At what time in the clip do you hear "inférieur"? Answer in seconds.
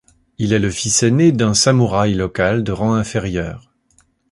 2.95-3.71